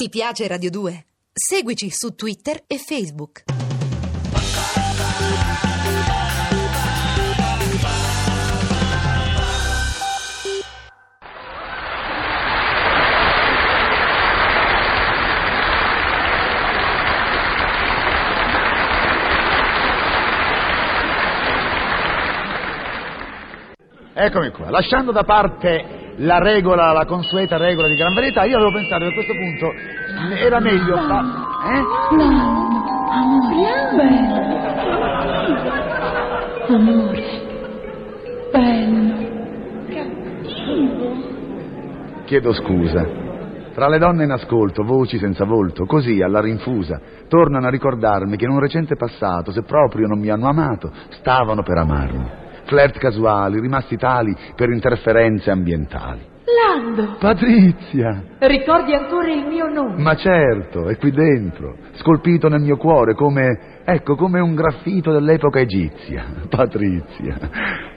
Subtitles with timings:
[0.00, 1.06] Ti piace Radio 2?
[1.32, 3.42] Seguici su Twitter e Facebook.
[24.14, 28.72] Eccomi qua, lasciando da parte la regola, la consueta regola di gran verità, io avevo
[28.72, 29.72] pensato che a questo punto
[30.36, 31.24] era meglio fa-
[31.64, 31.82] eh?
[36.68, 37.22] Amore, amore,
[38.52, 39.14] bello,
[39.88, 41.16] cattivo.
[42.24, 43.26] Chiedo scusa.
[43.72, 48.44] Tra le donne in ascolto, voci senza volto, così alla rinfusa, tornano a ricordarmi che
[48.44, 52.46] in un recente passato, se proprio non mi hanno amato, stavano per amarmi.
[52.68, 56.20] Flirt casuali, rimasti tali per interferenze ambientali.
[56.44, 58.22] Lando, Patrizia!
[58.40, 60.02] ricordi ancora il mio nome?
[60.02, 65.60] Ma certo, è qui dentro, scolpito nel mio cuore come, ecco, come un graffito dell'epoca
[65.60, 66.26] egizia.
[66.48, 67.38] Patrizia.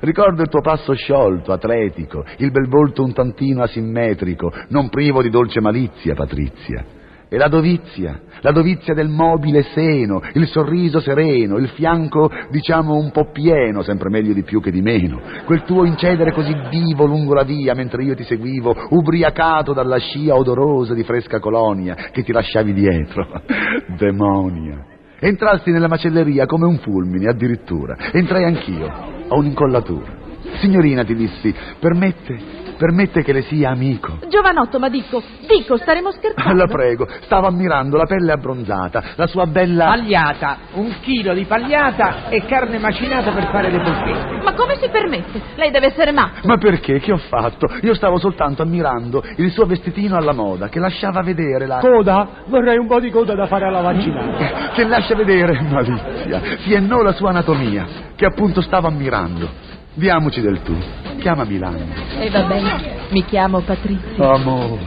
[0.00, 5.28] Ricordo il tuo passo sciolto, atletico, il bel volto un tantino asimmetrico, non privo di
[5.28, 7.02] dolce malizia, Patrizia.
[7.34, 13.10] E la dovizia, la dovizia del mobile seno, il sorriso sereno, il fianco, diciamo, un
[13.10, 15.20] po' pieno, sempre meglio di più che di meno.
[15.44, 20.36] Quel tuo incedere così vivo lungo la via mentre io ti seguivo, ubriacato dalla scia
[20.36, 23.26] odorosa di fresca colonia che ti lasciavi dietro.
[23.98, 24.84] Demonia.
[25.18, 27.96] Entrasti nella macelleria come un fulmine, addirittura.
[28.12, 28.92] Entrai anch'io.
[29.26, 30.23] Ho un'incollatura.
[30.60, 32.38] Signorina, ti dissi, permette,
[32.76, 34.18] permette che le sia amico.
[34.28, 36.54] Giovanotto, ma dico, dico, staremo scherzando.
[36.54, 39.86] La prego, stavo ammirando la pelle abbronzata, la sua bella...
[39.86, 44.42] Pagliata, un chilo di pagliata e carne macinata per fare le polpette.
[44.42, 45.40] Ma come si permette?
[45.56, 46.46] Lei deve essere matto.
[46.46, 46.98] Ma perché?
[47.00, 47.66] Che ho fatto?
[47.82, 51.78] Io stavo soltanto ammirando il suo vestitino alla moda che lasciava vedere la...
[51.78, 52.42] Coda?
[52.46, 54.70] Vorrei un po' di coda da fare alla vaccinata.
[54.72, 59.63] che lascia vedere malizia, fiennò la sua anatomia, che appunto stavo ammirando.
[59.94, 60.76] Diamoci del tu.
[61.18, 61.84] Chiamami Lando.
[62.18, 64.32] E va bene, mi chiamo Patrizia.
[64.32, 64.80] Amore,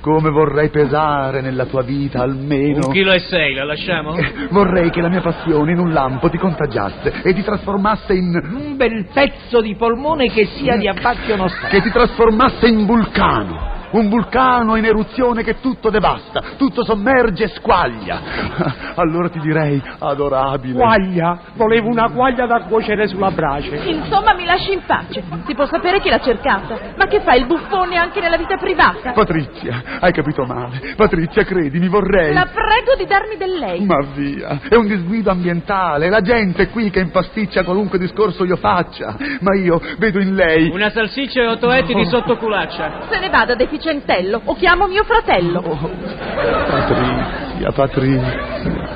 [0.00, 2.86] come vorrei pesare nella tua vita almeno...
[2.86, 4.14] Un chilo e sei, la lasciamo?
[4.50, 8.40] Vorrei che la mia passione in un lampo ti contagiasse e ti trasformasse in...
[8.44, 11.68] Un bel pezzo di polmone che sia di abbacchio nostalgico.
[11.68, 13.74] che ti trasformasse in vulcano.
[13.90, 18.74] Un vulcano in eruzione che tutto devasta, tutto sommerge e squaglia.
[18.96, 20.78] Allora ti direi, adorabile.
[20.78, 21.38] Quaglia?
[21.54, 23.76] Volevo una quaglia da cuocere sulla brace.
[23.76, 25.22] Insomma, mi lasci in pace.
[25.46, 26.78] Si può sapere chi l'ha cercata.
[26.96, 29.12] Ma che fa il buffone anche nella vita privata?
[29.12, 30.94] Patrizia, hai capito male.
[30.96, 32.32] Patrizia, credimi, vorrei.
[32.32, 33.84] La prego di darmi del lei.
[33.84, 36.08] Ma via, è un disguido ambientale.
[36.08, 39.14] La gente qui che impasticcia qualunque discorso io faccia.
[39.40, 40.70] Ma io vedo in lei.
[40.70, 43.08] Una salsiccia e otto etti di sottoculaccia.
[43.10, 45.60] Se ne vada, deficientello, o chiamo mio fratello.
[45.60, 45.90] Oh,
[46.70, 48.88] Patrizia, Patrizia,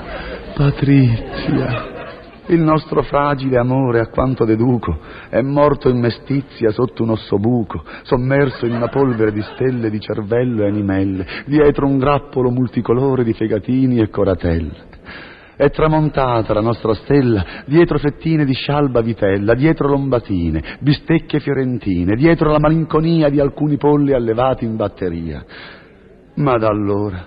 [0.54, 1.98] Patrizia.
[2.46, 4.98] Il nostro fragile amore, a quanto deduco,
[5.28, 10.64] è morto in mestizia sotto un ossobuco, sommerso in una polvere di stelle di cervello
[10.64, 14.89] e animelle, dietro un grappolo multicolore di fegatini e coratelle.
[15.60, 22.50] È tramontata la nostra stella dietro fettine di scialba vitella, dietro lombatine, bistecche fiorentine, dietro
[22.50, 25.44] la malinconia di alcuni polli allevati in batteria.
[26.36, 27.26] Ma da allora,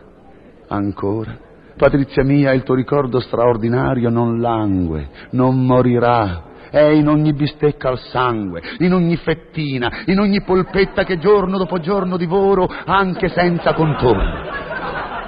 [0.68, 1.38] ancora,
[1.78, 6.46] Patrizia mia, il tuo ricordo straordinario non langue, non morirà.
[6.72, 11.78] È in ogni bistecca al sangue, in ogni fettina, in ogni polpetta che giorno dopo
[11.78, 14.53] giorno divoro, anche senza contorno.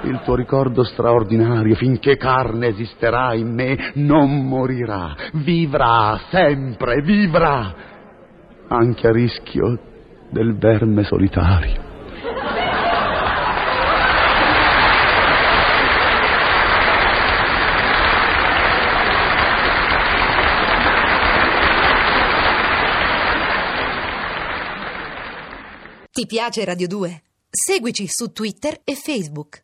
[0.02, 7.74] Il tuo ricordo straordinario, finché carne esisterà in me, non morirà, vivrà sempre, vivrà,
[8.68, 9.78] anche a rischio
[10.30, 11.84] del verme solitario.
[26.16, 27.20] Ti piace Radio 2?
[27.50, 29.54] Seguici su Twitter e Facebook.